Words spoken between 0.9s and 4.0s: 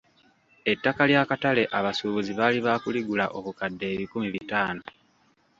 ly'akatale abasuubuzi baali baakuligula obukadde